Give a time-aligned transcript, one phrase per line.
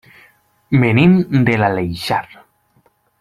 [0.83, 1.13] Venim
[1.49, 2.23] de l'Aleixar.